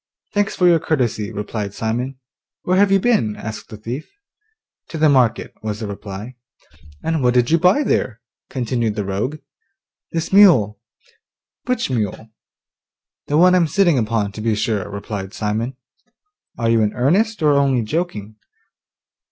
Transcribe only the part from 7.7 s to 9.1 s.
there?' continued the